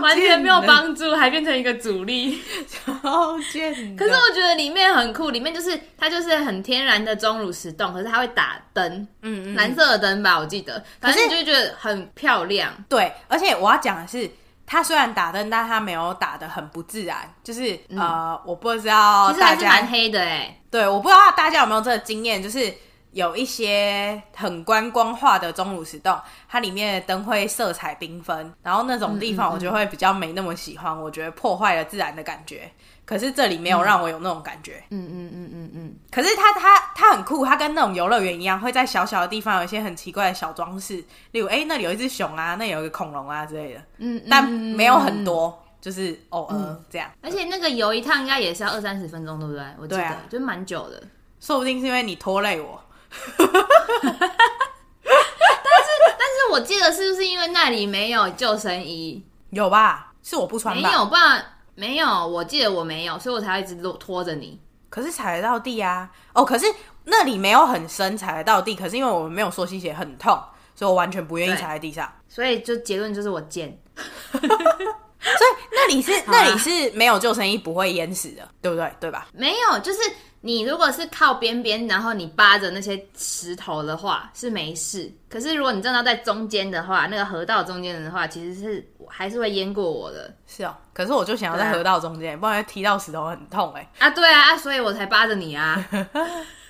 [0.00, 3.72] 完全没有帮助，还变成一个阻力，超贱。
[3.96, 10.82] 可是我觉得里面很酷，里面就是它就是很天然的钟乳石洞，可是它会打灯，嗯嗯，蓝色的灯吧，我记得。
[11.00, 12.70] 反正你就会觉得很漂亮。
[12.88, 14.30] 对，而且我要讲的是，
[14.66, 20.58] 它虽然打灯，但它没有打的很不自然，就是、嗯、呃，我不知道大家，其实还是蛮黑的哎。
[20.70, 22.72] 对，我不知道大家有没有这个经验，就是。
[23.12, 32.70] 有一些很观光化的钟乳石洞，它里面的灯会色彩缤纷，然后那种地方我就会比较没那么喜欢，嗯嗯嗯，我觉得破坏了自然的感觉。
[33.04, 34.82] 可是这里没有让我有那种感觉。
[34.90, 35.94] 嗯嗯嗯嗯嗯。
[36.10, 43.80] 可是它它它很酷，它跟那种游乐园一样，会在小小的地方有一些很奇怪的小装饰，例如哎、欸、那里有一只熊啊，那里有一个恐龙啊之类的。
[43.98, 47.10] 嗯，嗯，但没有很多，就是偶尔、嗯、这样。
[47.20, 49.64] 而且那个游一趟应该也是要二三十分钟，对不对？
[49.78, 51.02] 我记得、啊、就蛮久的。
[51.40, 52.80] 说不定是因为你拖累我。
[53.36, 53.60] 但是，
[56.18, 59.24] 但是我记得是不是因为那里没有救生衣？
[59.50, 60.12] 有吧？
[60.22, 60.88] 是我不穿吧？
[60.88, 61.44] 没有吧？
[61.74, 64.60] 没有，我记得我没有，所以我才一直拖拖着你。
[64.88, 66.10] 可是踩得到地啊！
[66.34, 66.66] 哦，可是
[67.04, 68.74] 那里没有很深，踩得到地。
[68.74, 70.38] 可是因为我们没有溯溪鞋，很痛，
[70.74, 72.12] 所以我完全不愿意踩在地上。
[72.28, 73.78] 所以就结论就是我贱。
[74.32, 78.92] 所以那里是 那里是没有救生衣不会淹死的，对不对？
[79.00, 79.26] 对吧？
[79.32, 79.98] 没有，就是。
[80.44, 85.10] 你如果是靠边边，然后你扒着那些石头的话是没事。
[85.30, 90.34] 可是如果你站到在中间的话，那个河道中间的话，其实是还是会淹过我的。
[90.48, 93.88] 是哦，可是我就想要在河道中间，啊、不然踢到石头很痛哎。
[94.00, 95.82] 啊，对啊，所以我才扒着你啊。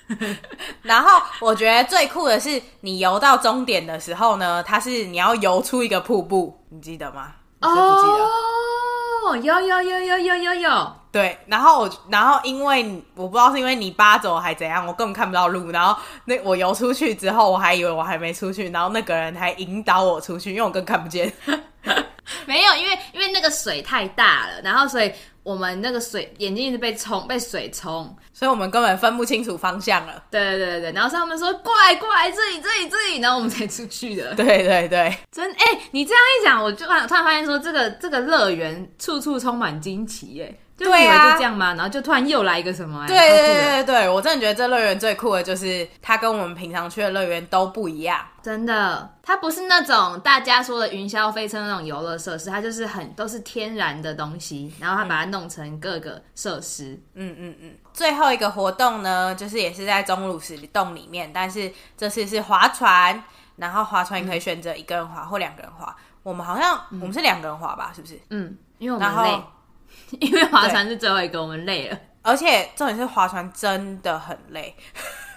[0.83, 7.31] 然后我觉得最酷的是，你游到终点的时候呢，它是你要游出一个瀑布，你记得吗？
[7.61, 10.95] 哦，有有有有有有有。
[11.13, 15.71] 对，然后我，然后因为我不知道是因为你扒走还怎样，我根本看不到路。
[15.71, 15.95] 然后
[16.25, 21.31] 那我游出去之后，我还以为我还没出去，然后那个人还引导我出去，因为我更看不见。
[22.45, 25.09] 没有，因为因为那个水太大了，然后所以。
[25.43, 30.23] 我们那个水眼睛一直被冲，被水冲，所以我们根本分不清楚方向了。
[30.31, 34.33] 对对对对，然后他们说过来过来，这里这里这里，然后我们才出去的。
[34.35, 40.57] 对对对，真哎、欸，你这样一讲，我就突然发现说，这个这个乐园处处充满惊奇耶。
[40.83, 41.67] 就以为就这样吗？
[41.67, 43.05] 啊、然后就突然又来一个什么？
[43.07, 48.19] 对对对对对，我真的觉得这乐园最酷的就是它跟我们平常去的乐园都不一样。
[48.41, 56.99] 真的，它不是那种大家说的云霄飞车那种游乐设施，它就是很都是天然的东西，然后它把它弄成各个设施。
[57.13, 57.75] 嗯嗯嗯。
[57.93, 63.23] 最后一个活动呢，就是也是在钟乳石洞里面，但是这次是划船，
[63.55, 65.95] 然后划船你可以选择一个人划或两个人划。
[66.23, 67.91] 我们好像、嗯、我们是两个人划吧？
[67.95, 68.19] 是不是？
[68.29, 69.43] 嗯，因为我们累。
[70.19, 74.75] 因为划船是最后一个，我们累了，而且重点是划船真的很累，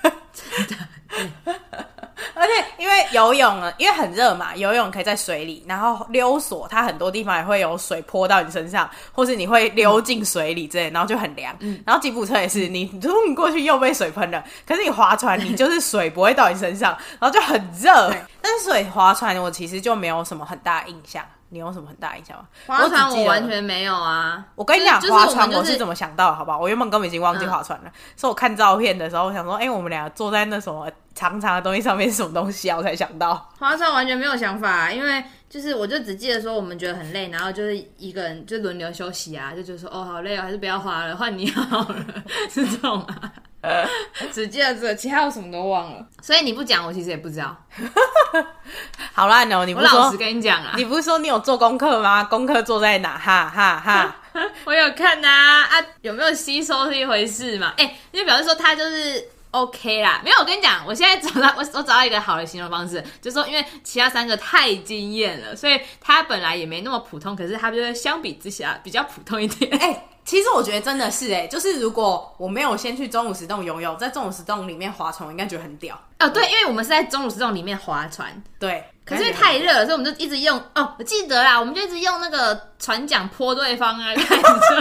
[0.02, 0.76] 真的。
[2.34, 11.54] 而且因为游泳啊，因为很热嘛，游泳可以在水里，然后溜索，它很多地方也会有水泼到你身上，或是你会溜进水里之类，然后就很凉。
[11.60, 18.12] 嗯，然后吉普车也是，你冲过去又被水喷了，可是你划船，你就是水不会到你身上，然后就很热。
[18.42, 21.24] 但是水划船，我其实就没有什么很大的印象。
[21.56, 22.46] 你有什么很大影响吗？
[22.66, 24.44] 划船我完全没有啊！
[24.54, 26.58] 我跟你讲，划船我是怎么想到的，好不好？
[26.58, 32.76] 我原本根本已经忘记划船了，是我看照片的时候，我想说，哎，我们俩坐在那什么长长的东西上面是什么东西啊？
[32.76, 42.04] 我才想到划船完全没有想法，因为就是我就只记得说我们觉得很累，然后就是一个人就轮流休息啊，就觉得说哦好累哦，还是不要划了，换你好了，
[42.50, 43.32] 是这种啊。
[44.32, 46.06] 只记得这个，其他我什么都忘了。
[46.22, 47.56] 所以你不讲，我其实也不知道。
[49.12, 49.64] 好烂哦！
[49.64, 52.24] 你不，我老实跟你讲啊，你不是说你有做功课吗？
[52.24, 53.16] 功课做在哪？
[53.16, 54.16] 哈哈哈！
[54.64, 57.72] 我有看呐啊，啊，有没有吸收是一回事嘛？
[57.78, 60.20] 哎、欸，就表示说他就是 OK 啦。
[60.22, 69.72] 没有，我跟你讲，我现在找到我我找到一个好的形容方式，就是说因为其他三个太惊艳了，所以他本来也没那么普通，可是他就是相比之下比较普通一点。
[69.78, 70.08] 哎、欸。
[70.26, 76.28] 其实我觉得真的是哎、欸，就是如果我没有先去钟乳石洞游泳，在钟乳石洞里面划船，我应该觉得很屌哦。
[76.28, 78.84] 对，因为我们是在钟乳石洞里面划船，对。
[79.04, 84.12] 可是因为太热了，所以我们就一直用哦，我记得啦，我们就一直用那个船桨泼对方啊。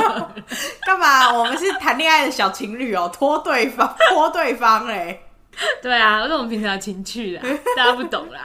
[0.83, 1.31] 干嘛？
[1.31, 5.21] 我们是谈恋爱的小情侣哦，拖对方， 泼对方哎、欸。
[5.79, 7.43] 对啊，这是我们平常的情趣啦，
[7.77, 8.41] 大家不懂啦。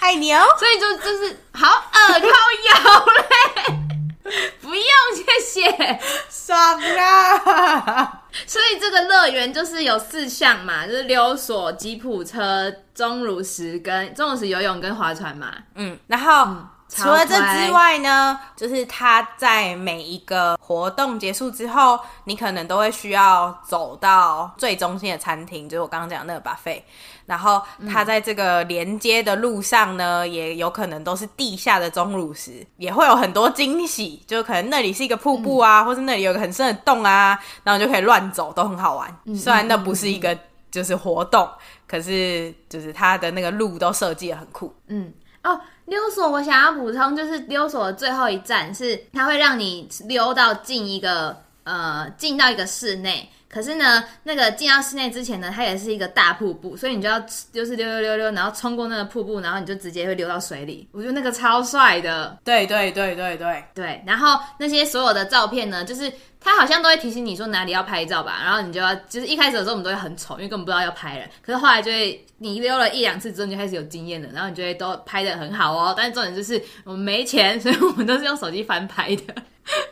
[0.00, 0.44] 爱你哦。
[0.58, 3.85] 所以就就是好耳靠腰嘞。
[4.60, 4.82] 不用，
[5.14, 8.22] 谢谢，爽啊！
[8.46, 15.52] 所以这个乐园就是有四项嘛，就是溜索、吉普车、钟乳石跟钟乳石游泳跟划船嘛。
[15.74, 26.82] 嗯，然后、嗯、除了这之外呢，就是他在每一个活动结束之后，你可能都会需要走到最中心的餐厅，就是我刚刚讲的那个 buffet。
[27.26, 27.60] 然后
[27.92, 39.12] 它在这个连接的路上呢，嗯、也有可能都是地下的钟乳石，也会有很多惊喜，就可能那里是一个瀑布啊，嗯、或是那里有个很深的洞啊，然后就可以乱走，都很好玩。
[39.24, 40.38] 嗯、虽然那不是一个
[40.70, 41.50] 就是活动，嗯、
[41.88, 44.72] 可是就是它的那个路都设计的很酷。
[44.86, 45.12] 嗯
[45.42, 53.28] 哦，溜索我想要补充，就是溜索的最后一站是它会让你溜到进一个呃进到一个室内。
[53.48, 57.18] 可是呢，那个进到室内之前呢，它也是一个大瀑布，所以你就要
[57.52, 60.88] 就是溜溜溜溜，然后冲过那个瀑布，然后你就直接会溜到水里。
[60.92, 62.36] 我觉得那个超帅的。
[62.44, 64.02] 对对对对对对。
[64.06, 71.24] 然后那些所有的照片呢，就是它好像都会提醒你说哪里要拍照吧，然后你就要就是一开始的时候我们都会很丑，因为根本不知道要拍了。
[71.40, 75.94] 可是后来就会你溜了一两次之后，你就开始有经验了，然后你就会都拍的很好哦。
[75.96, 79.34] 但是重点就是我们没钱，所以我们都是用手机翻拍的。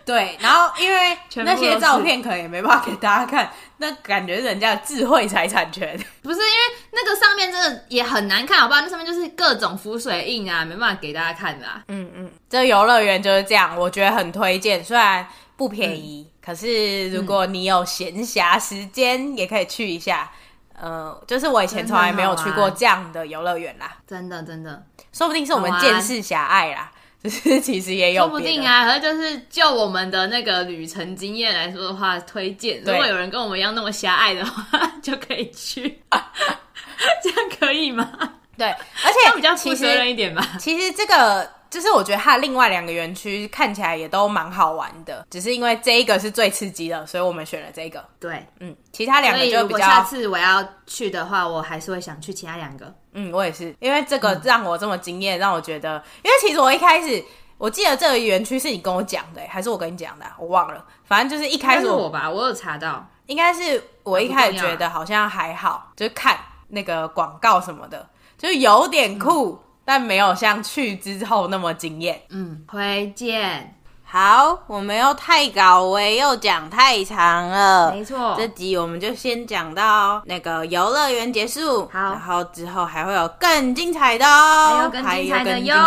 [0.05, 3.44] 对，然后因为那些照片可能也没办法给大家看，
[3.79, 8.81] 那感觉人家的智慧财产权 不是因为那个上面真的也很难看，好不好？
[8.81, 11.83] 那上面就是各种浮水印啊，没办法给大家看的啊。
[11.89, 15.27] 嗯嗯，这游乐园就是这样，我觉得很推荐，虽然
[15.57, 20.31] 不便宜，嗯、可是如果你有闲暇时间，也可以去一下。
[20.77, 26.91] 呃，就是我以前从来没有去过这样的游乐园啦，真的真的，说不定是我们见识狭隘啦。
[27.25, 28.85] 就是其实也有，说不定啊。
[28.85, 36.01] 可是就是就我们的那个旅程经验来说的话，推荐如果有人跟我们一样那么狭隘的话， 就可以去，
[37.23, 38.07] 这样可以吗？
[38.57, 40.57] 对，而且比较负责任一点吧。
[40.61, 41.51] 其实这个。
[41.71, 48.05] 就是我觉得它另外两个园区看起来也都蛮好玩的，只是因为这一个是最刺激的，所以我们选了这个。
[48.21, 49.63] 对，嗯，其他两个就比较。
[49.63, 52.95] 如果下次我要去的话，我还是会想去其他两个。
[53.15, 57.25] 嗯，我也是，因为这个让我这么惊艳，嗯、让我觉得，因为其实我一开始
[57.57, 60.27] 我记得这个园区是你跟我讲的，还是我跟你讲的？
[60.39, 66.39] 我忘了，反正就是一开始我，我吧，我有查到，应该是我一开始觉得好像还好，就是看
[66.69, 68.07] 那个广告什么的，
[68.37, 69.53] 就是有点酷。
[69.53, 72.19] 嗯但没有像去之后那么惊艳。
[72.31, 73.79] 嗯，推荐。
[74.07, 77.91] 好，我们又太搞我，又讲太长了。
[77.91, 81.89] 没错，这集我们就先讲到那个游乐园结束。
[81.93, 85.75] 好，然后之后还会有更精彩的哦，还有更精彩的哟。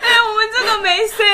[0.00, 1.24] 哎，我们这个没谁。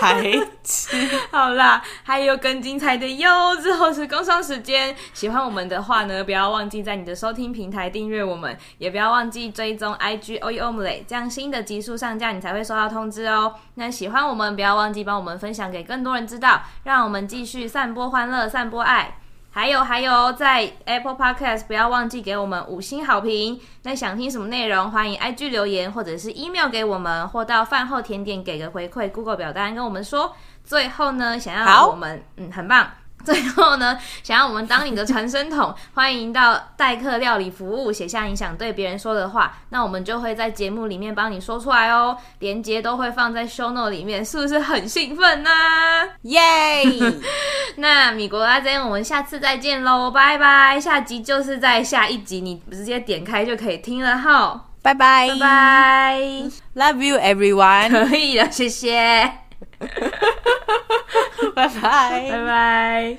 [0.00, 0.22] 孩
[0.62, 0.88] 子，
[1.30, 3.54] 好啦，还有更精彩的哟！
[3.56, 13.54] 之后是工商时间，喜欢我们的话呢，不要忘记在你的收听平台订阅我们，也不要忘记追踪 IG Oyomle，这样新的集数上架你才会收到通知哦。
[13.74, 19.18] 那喜欢我们，不要忘记帮我们分享给更多人知道，让我们继续散播欢乐，散播爱。
[19.52, 23.60] 还有还有，在 Apple Podcast 不要忘记给我们五星好评。
[23.82, 30.36] 那想听什么内容，欢迎 IG 留言或者是 email 给我们，或到饭后甜点给个回馈，Google 表单跟我们说。
[30.70, 32.88] 最后呢，想要我们嗯，很棒。
[33.24, 42.16] 最后呢， 想要我们当你的传声筒， 欢迎到代客料理服务写下你想对别人说的话，那我们就会在节目里面帮你说出来哦。
[42.38, 45.50] 连结都会放在 show note 里面，是不是很兴奋呢？
[46.22, 46.40] 耶！
[47.78, 50.78] 那米国拉珍，我们下次再见喽，拜拜！
[50.80, 56.20] 下集就是在下一集，你直接点开就可以听了哈，拜拜拜拜
[56.76, 59.49] ，Love you everyone， 可以了，谢谢。
[61.54, 63.08] 拜拜，拜拜。